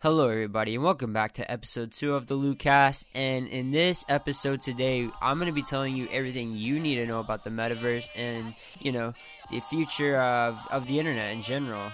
[0.00, 3.04] Hello, everybody, and welcome back to episode two of the LukeCast.
[3.16, 7.06] And in this episode today, I'm going to be telling you everything you need to
[7.06, 9.12] know about the metaverse and, you know,
[9.50, 11.90] the future of, of the internet in general.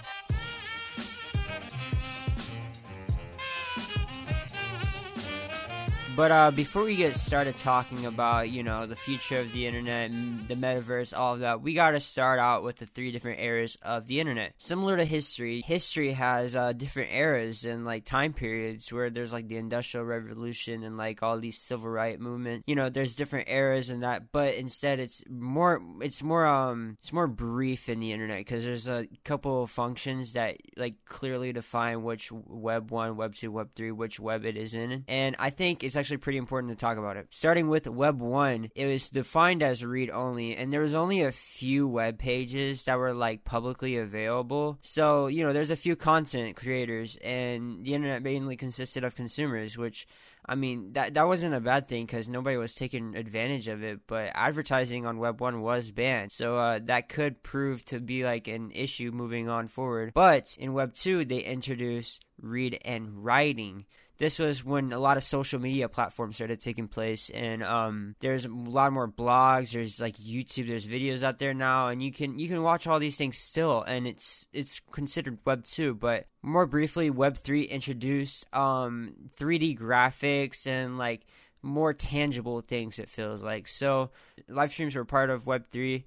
[6.17, 10.13] But uh, before we get started talking about, you know, the future of the internet,
[10.46, 13.77] the metaverse, all of that, we got to start out with the three different eras
[13.83, 14.53] of the internet.
[14.59, 19.49] Similar to history, history has uh, different eras and like time periods where there's like
[19.49, 22.63] the Industrial Revolution and like all these civil rights movements.
[22.69, 27.13] You know, there's different eras in that, but instead it's more, it's more, um, it's
[27.13, 32.05] more brief in the internet because there's a couple of functions that like clearly define
[32.05, 35.83] which Web one, Web two, Web three, which web it is in, and I think
[35.83, 37.28] it's actually pretty important to talk about it.
[37.31, 41.33] Starting with Web 1, it was defined as read only, and there was only a
[41.33, 44.78] few web pages that were like publicly available.
[44.83, 49.77] So, you know, there's a few content creators, and the internet mainly consisted of consumers,
[49.77, 50.06] which
[50.47, 54.00] I mean, that that wasn't a bad thing because nobody was taking advantage of it.
[54.06, 58.47] But advertising on Web One was banned, so uh, that could prove to be like
[58.47, 60.12] an issue moving on forward.
[60.12, 63.86] But in Web Two, they introduced read and writing
[64.18, 68.44] this was when a lot of social media platforms started taking place and um, there's
[68.44, 72.38] a lot more blogs there's like youtube there's videos out there now and you can
[72.38, 76.66] you can watch all these things still and it's it's considered web 2 but more
[76.66, 81.26] briefly web 3 introduced um, 3d graphics and like
[81.64, 83.66] more tangible things it feels like.
[83.66, 84.10] So
[84.48, 86.04] live streams were part of web 3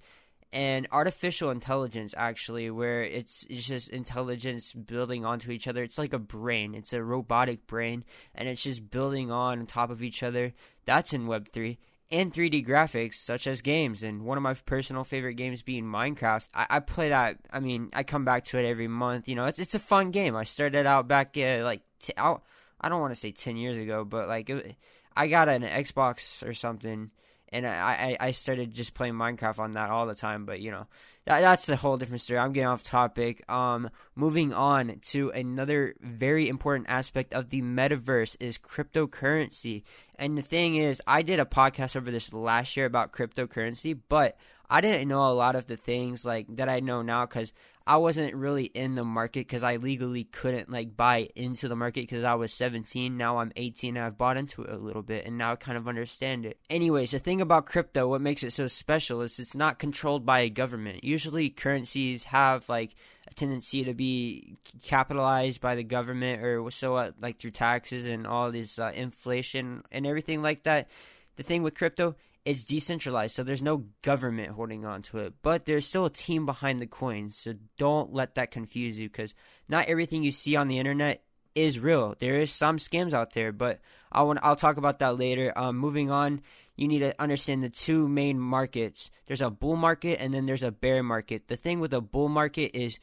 [0.53, 5.83] and artificial intelligence actually where it's it's just intelligence building onto each other.
[5.83, 6.73] It's like a brain.
[6.73, 10.53] It's a robotic brain and it's just building on top of each other.
[10.85, 11.77] That's in web 3
[12.09, 14.03] and 3d graphics such as games.
[14.03, 16.47] And one of my personal favorite games being minecraft.
[16.53, 19.27] I, I play that i mean i come back to it every month.
[19.27, 20.35] You know it's it's a fun game.
[20.35, 22.43] I started out back uh, like t- out,
[22.79, 24.75] i don't want to say 10 years ago but like it,
[25.15, 27.11] i got an xbox or something
[27.49, 30.45] and I, I started just playing Minecraft on that all the time.
[30.45, 30.87] But you know,
[31.25, 32.39] that, that's a whole different story.
[32.39, 33.49] I'm getting off topic.
[33.49, 39.83] Um, moving on to another very important aspect of the metaverse is cryptocurrency.
[40.15, 44.37] And the thing is, I did a podcast over this last year about cryptocurrency, but
[44.69, 47.53] I didn't know a lot of the things like that I know now because
[47.87, 52.01] I wasn't really in the market because I legally couldn't like buy into the market
[52.01, 53.15] because I was 17.
[53.15, 55.77] Now I'm 18 and I've bought into it a little bit and now I kind
[55.77, 56.59] of understand it.
[56.69, 60.41] Anyways, the thing about crypto, what makes it so special is it's not controlled by
[60.41, 61.05] a government.
[61.05, 62.93] Usually currencies have like
[63.25, 68.27] a tendency to be capitalized by the government or so uh, like through taxes and
[68.27, 70.89] all this uh, inflation and everything like that.
[71.37, 72.15] The thing with crypto,
[72.47, 76.45] it's decentralized, so there's no government holding on to it, but there's still a team
[76.45, 77.37] behind the coins.
[77.37, 79.33] So don't let that confuse you because
[79.67, 81.25] not everything you see on the internet
[81.55, 82.15] is real.
[82.19, 83.81] There is some scams out there, but
[84.13, 85.51] I want I'll talk about that later.
[85.57, 86.39] Um, moving on,
[86.77, 89.11] you need to understand the two main markets.
[89.25, 91.49] There's a bull market and then there's a bear market.
[91.49, 92.97] The thing with a bull market is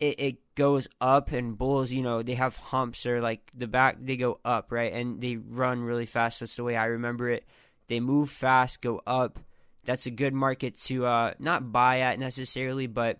[0.00, 3.98] it, it goes up and bulls, you know, they have humps or like the back
[4.00, 4.94] they go up, right?
[4.94, 6.40] And they run really fast.
[6.40, 7.44] That's the way I remember it.
[7.88, 9.38] They move fast, go up.
[9.84, 13.18] That's a good market to uh, not buy at necessarily, but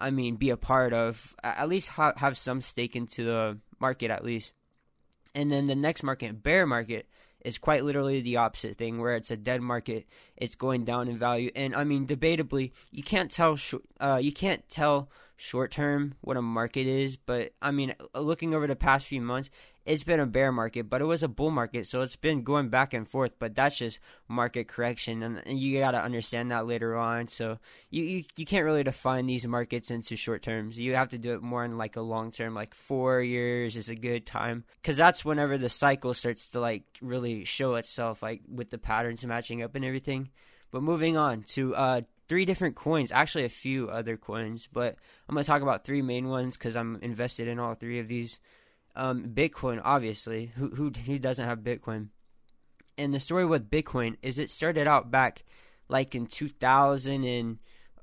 [0.00, 1.34] I mean, be a part of.
[1.42, 4.52] At least ha- have some stake into the market, at least.
[5.34, 7.06] And then the next market, bear market,
[7.44, 10.06] is quite literally the opposite thing, where it's a dead market.
[10.36, 13.56] It's going down in value, and I mean, debatably, you can't tell.
[13.56, 18.54] Sh- uh, you can't tell short term what a market is, but I mean, looking
[18.54, 19.50] over the past few months,
[19.88, 22.68] it's been a bear market, but it was a bull market, so it's been going
[22.68, 23.32] back and forth.
[23.38, 27.28] But that's just market correction, and, you got to understand that later on.
[27.28, 27.58] So
[27.90, 30.78] you, you you can't really define these markets into short terms.
[30.78, 33.88] You have to do it more in like a long term, like four years is
[33.88, 38.42] a good time, because that's whenever the cycle starts to like really show itself, like
[38.46, 40.28] with the patterns matching up and everything.
[40.70, 44.96] But moving on to uh, three different coins, actually a few other coins, but
[45.28, 48.38] I'm gonna talk about three main ones because I'm invested in all three of these
[48.96, 50.52] um, Bitcoin, obviously.
[50.56, 52.08] Who, who who doesn't have Bitcoin?
[52.96, 55.44] And the story with Bitcoin is it started out back
[55.88, 57.58] like in 2000 and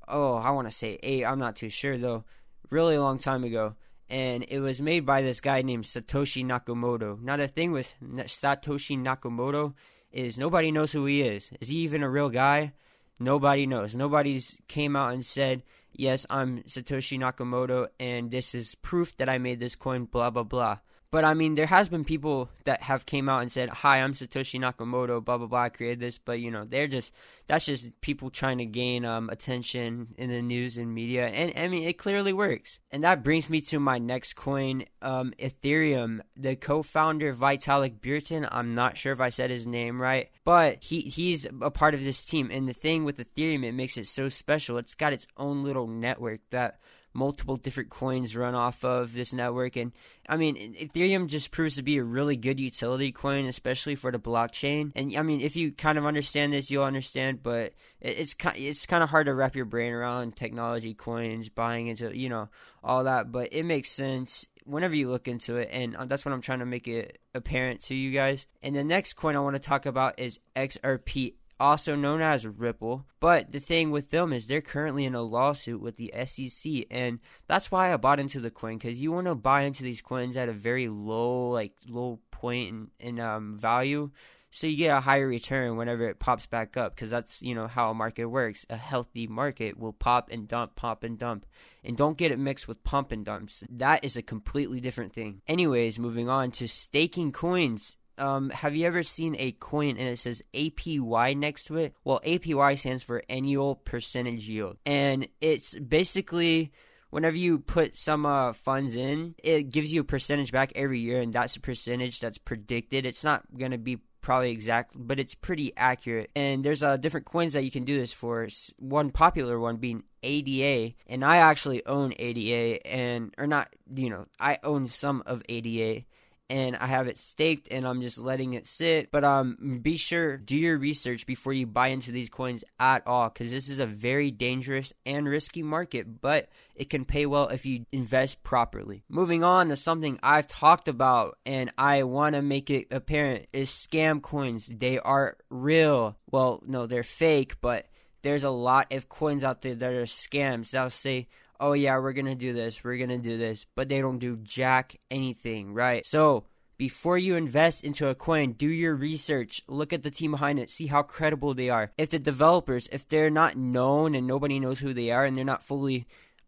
[0.08, 1.24] oh, I want to say eight.
[1.24, 2.24] I'm not too sure though.
[2.70, 3.76] Really long time ago,
[4.08, 7.20] and it was made by this guy named Satoshi Nakamoto.
[7.20, 9.74] Now the thing with Satoshi Nakamoto
[10.10, 11.50] is nobody knows who he is.
[11.60, 12.72] Is he even a real guy?
[13.18, 13.94] Nobody knows.
[13.94, 15.62] Nobody's came out and said
[15.98, 20.42] yes, I'm Satoshi Nakamoto, and this is proof that I made this coin, blah, blah,
[20.42, 20.78] blah.
[21.16, 24.12] But I mean, there has been people that have came out and said, "Hi, I'm
[24.12, 25.24] Satoshi Nakamoto.
[25.24, 25.62] Blah blah blah.
[25.62, 27.10] I created this." But you know, they're just
[27.46, 31.68] that's just people trying to gain um, attention in the news and media, and I
[31.68, 32.78] mean, it clearly works.
[32.90, 36.20] And that brings me to my next coin, um, Ethereum.
[36.36, 38.46] The co-founder Vitalik Buterin.
[38.52, 42.04] I'm not sure if I said his name right, but he he's a part of
[42.04, 42.50] this team.
[42.52, 44.76] And the thing with Ethereum, it makes it so special.
[44.76, 46.78] It's got its own little network that
[47.16, 49.76] multiple different coins run off of this network.
[49.76, 49.92] And
[50.28, 54.18] I mean, Ethereum just proves to be a really good utility coin, especially for the
[54.18, 54.92] blockchain.
[54.94, 57.42] And I mean, if you kind of understand this, you'll understand.
[57.42, 62.16] But it's it's kind of hard to wrap your brain around technology coins, buying into
[62.16, 62.48] you know
[62.84, 63.32] all that.
[63.32, 66.58] But it makes sense whenever you look into it, and uh, that's what I'm trying
[66.58, 68.46] to make it apparent to you guys.
[68.62, 73.06] And the next coin I want to talk about is XRP also known as Ripple.
[73.20, 77.20] But the thing with them is they're currently in a lawsuit with the SEC, and
[77.46, 80.36] that's why I bought into the coin because you want to buy into these coins
[80.36, 84.10] at a very low, like low point in, in um, value,
[84.56, 87.66] so you get a higher return whenever it pops back up because that's you know
[87.66, 88.64] how a market works.
[88.70, 91.44] A healthy market will pop and dump, pop and dump,
[91.84, 93.64] and don't get it mixed with pump and dumps.
[93.68, 95.42] That is a completely different thing.
[95.46, 100.18] Anyways, moving on to staking coins um, have you ever seen a coin and it
[100.18, 101.94] says APY next to it?
[102.04, 106.72] Well, APY stands for annual percentage yield, and it's basically
[107.10, 111.20] whenever you put some uh, funds in, it gives you a percentage back every year,
[111.20, 113.06] and that's a percentage that's predicted.
[113.06, 116.30] It's not going to be probably exact, but it's pretty accurate.
[116.34, 118.48] And there's uh, different coins that you can do this for.
[118.78, 124.26] One popular one being ADA, and I actually own ADA, and or not, you know,
[124.40, 126.04] I own some of ADA
[126.48, 129.10] and I have it staked and I'm just letting it sit.
[129.10, 133.28] But um, be sure do your research before you buy into these coins at all,
[133.28, 136.20] because this is a very dangerous and risky market.
[136.20, 139.04] But it can pay well if you invest properly.
[139.08, 143.70] Moving on to something I've talked about and I want to make it apparent is
[143.70, 144.66] scam coins.
[144.66, 146.16] They are real.
[146.30, 147.86] Well, no, they're fake, but
[148.22, 150.70] there's a lot of coins out there that are scams.
[150.70, 151.28] They'll say
[151.60, 154.96] oh yeah, we're gonna do this, we're gonna do this, but they don't do jack
[155.10, 156.04] anything, right?
[156.06, 156.44] So
[156.78, 159.62] before you invest into a coin, do your research.
[159.66, 160.70] Look at the team behind it.
[160.70, 161.90] See how credible they are.
[161.96, 165.44] If the developers, if they're not known and nobody knows who they are and they're
[165.44, 166.06] not fully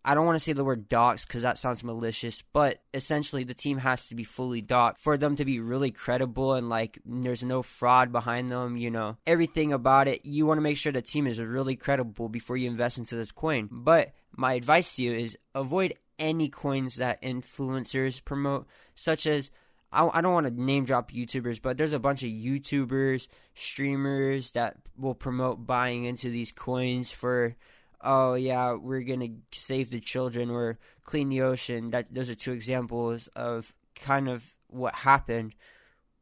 [0.08, 3.52] I don't want to say the word dox because that sounds malicious, but essentially the
[3.52, 7.44] team has to be fully doxxed for them to be really credible and like there's
[7.44, 9.18] no fraud behind them, you know.
[9.26, 12.70] Everything about it, you want to make sure the team is really credible before you
[12.70, 13.68] invest into this coin.
[13.70, 19.50] But my advice to you is avoid any coins that influencers promote, such as
[19.92, 24.76] I, don't want to name drop YouTubers, but there's a bunch of YouTubers, streamers that
[24.96, 27.56] will promote buying into these coins for
[28.00, 31.90] oh yeah, we're gonna save the children or clean the ocean.
[31.90, 35.54] That those are two examples of kind of what happened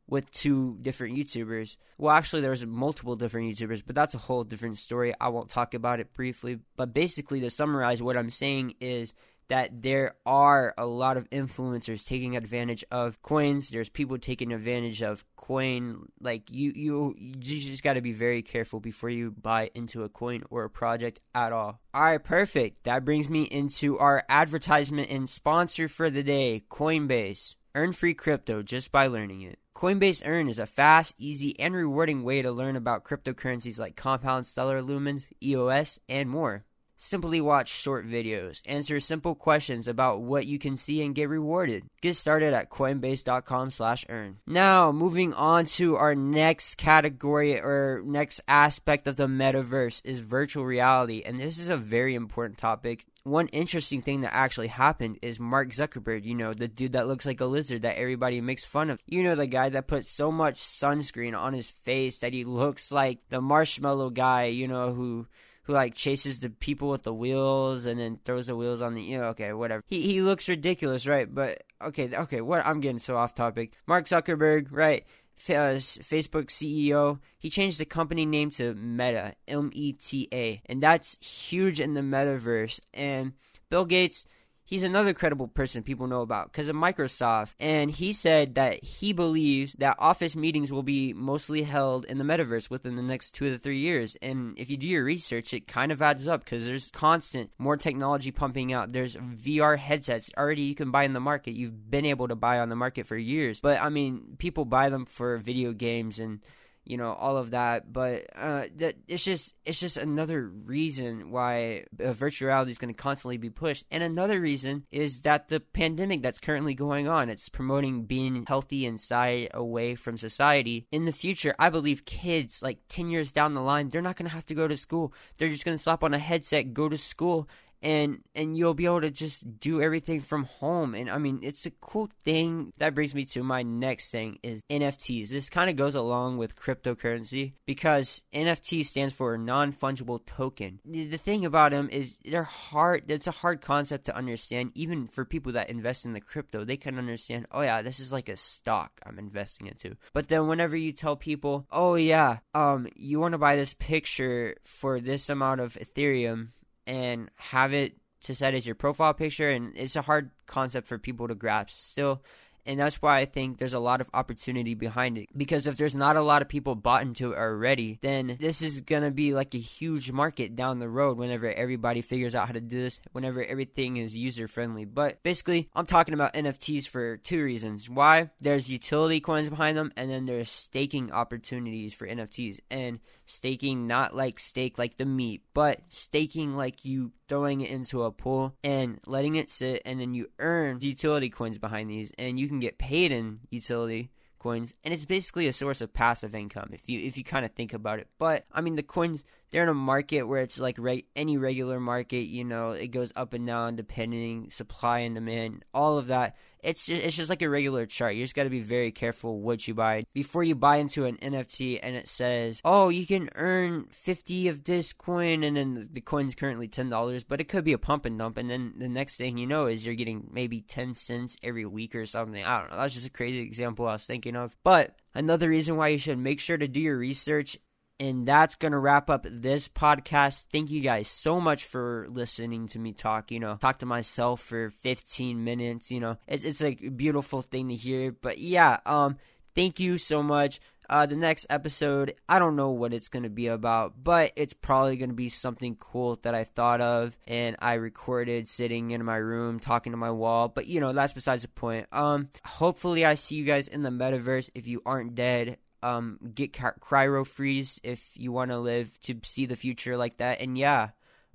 [0.08, 1.76] with two different YouTubers.
[1.98, 5.14] Well, actually, there was multiple different YouTubers, but that's a whole different story.
[5.20, 6.60] I won't talk about it briefly.
[6.76, 9.14] But basically, to summarize, what I'm saying is
[9.48, 13.70] that there are a lot of influencers taking advantage of coins.
[13.70, 16.06] There's people taking advantage of coin.
[16.20, 20.08] Like you, you, you just got to be very careful before you buy into a
[20.08, 21.80] coin or a project at all.
[21.94, 22.84] All right, perfect.
[22.84, 27.54] That brings me into our advertisement and sponsor for the day, Coinbase.
[27.74, 29.58] Earn free crypto just by learning it.
[29.74, 34.46] Coinbase Earn is a fast, easy, and rewarding way to learn about cryptocurrencies like Compound,
[34.46, 36.64] Stellar Lumens, EOS, and more.
[36.98, 41.84] Simply watch short videos, answer simple questions about what you can see and get rewarded.
[42.00, 44.38] Get started at coinbase.com/earn.
[44.46, 50.64] Now, moving on to our next category or next aspect of the metaverse is virtual
[50.64, 53.04] reality, and this is a very important topic.
[53.24, 57.26] One interesting thing that actually happened is Mark Zuckerberg, you know, the dude that looks
[57.26, 59.00] like a lizard that everybody makes fun of.
[59.04, 62.90] You know, the guy that puts so much sunscreen on his face that he looks
[62.90, 65.26] like the marshmallow guy, you know, who
[65.66, 69.02] who like chases the people with the wheels and then throws the wheels on the
[69.02, 69.82] you know okay whatever.
[69.86, 71.32] He he looks ridiculous right?
[71.32, 73.72] But okay okay what I'm getting so off topic.
[73.86, 75.04] Mark Zuckerberg right
[75.48, 80.82] uh, Facebook CEO, he changed the company name to Meta, M E T A, and
[80.82, 82.80] that's huge in the metaverse.
[82.94, 83.32] And
[83.68, 84.24] Bill Gates,
[84.66, 87.54] he's another credible person people know about because of Microsoft.
[87.58, 92.24] And he said that he believes that office meetings will be mostly held in the
[92.24, 94.16] metaverse within the next two to three years.
[94.20, 97.76] And if you do your research, it kind of adds up because there's constant more
[97.76, 98.92] technology pumping out.
[98.92, 101.52] There's VR headsets already you can buy in the market.
[101.52, 103.60] You've been able to buy on the market for years.
[103.60, 106.40] But I mean, people buy them for video games and
[106.86, 107.92] you know all of that.
[107.92, 112.94] But uh, that it's just it's just another reason why uh, virtual reality is going
[112.94, 113.84] to constantly be pushed.
[113.90, 118.86] And another reason is that the pandemic that's currently going on it's promoting being healthy
[118.86, 120.86] inside away from society.
[120.92, 124.28] In the future i believe kids like 10 years down the line they're not going
[124.28, 125.12] to have to go to school.
[125.36, 127.48] They're just going to slap on a headset go to school
[127.86, 130.94] and and you'll be able to just do everything from home.
[130.94, 134.60] And i mean it's a cool thing that brings me to my next thing is
[134.68, 140.80] nfts this kind of goes along with cryptocurrency because nft stands for non-fungible token.
[140.84, 144.72] The thing about them is they're hard it's a hard concept to understand.
[144.74, 148.12] Even for people that invest in the crypto they can understand oh yeah this is
[148.12, 149.96] like a stock i'm investing into.
[150.12, 154.56] But then whenever you tell people oh yeah um you want to buy this picture
[154.64, 156.48] for this amount of ethereum
[156.86, 160.98] and have it to set as your profile picture and it's a hard concept for
[160.98, 162.22] people to grasp still
[162.66, 165.28] and that's why I think there's a lot of opportunity behind it.
[165.36, 168.80] Because if there's not a lot of people bought into it already, then this is
[168.80, 172.60] gonna be like a huge market down the road whenever everybody figures out how to
[172.60, 174.84] do this, whenever everything is user friendly.
[174.84, 177.88] But basically, I'm talking about NFTs for two reasons.
[177.88, 178.30] Why?
[178.40, 182.58] There's utility coins behind them, and then there's staking opportunities for NFTs.
[182.70, 188.04] And staking not like stake like the meat, but staking like you throwing it into
[188.04, 192.38] a pool and letting it sit, and then you earn utility coins behind these, and
[192.38, 194.74] you can get paid in utility coins.
[194.84, 197.72] And it's basically a source of passive income if you if you kind of think
[197.72, 198.08] about it.
[198.18, 201.80] But i mean the coins they're in a market where it's like re- any regular
[201.80, 206.36] market you know it goes up and down depending supply and demand all of that
[206.66, 208.16] it's just it's just like a regular chart.
[208.16, 211.16] You just got to be very careful what you buy before you buy into an
[211.18, 216.00] NFT and it says, "Oh, you can earn 50 of this coin and then the
[216.00, 219.16] coin's currently $10, but it could be a pump and dump and then the next
[219.16, 222.44] thing you know is you're getting maybe 10 cents every week or something.
[222.44, 222.78] I don't know.
[222.78, 224.56] That's just a crazy example I was thinking of.
[224.64, 227.56] But another reason why you should make sure to do your research
[227.98, 230.46] and that's going to wrap up this podcast.
[230.52, 234.40] Thank you guys so much for listening to me talk, you know, talk to myself
[234.40, 236.16] for 15 minutes, you know.
[236.26, 238.12] It's it's a beautiful thing to hear.
[238.12, 239.16] But yeah, um
[239.54, 240.60] thank you so much.
[240.88, 244.52] Uh, the next episode, I don't know what it's going to be about, but it's
[244.52, 249.04] probably going to be something cool that I thought of and I recorded sitting in
[249.04, 250.46] my room talking to my wall.
[250.46, 251.88] But you know, that's besides the point.
[251.90, 256.52] Um, hopefully, I see you guys in the metaverse if you aren't dead um, get
[256.52, 260.40] cryo freeze if you want to live to see the future like that.
[260.40, 260.90] And yeah,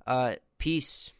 [0.06, 1.10] uh, peace.